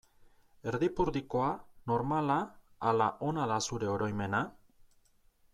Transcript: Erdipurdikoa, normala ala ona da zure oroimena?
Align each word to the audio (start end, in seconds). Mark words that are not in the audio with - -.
Erdipurdikoa, 0.71 1.49
normala 1.93 2.39
ala 2.93 3.11
ona 3.31 3.47
da 3.55 3.61
zure 3.71 3.95
oroimena? 3.97 4.45